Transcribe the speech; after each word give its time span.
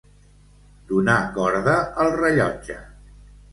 Donar 0.91 1.17
corda 1.37 1.77
al 2.07 2.11
rellotge. 2.17 2.81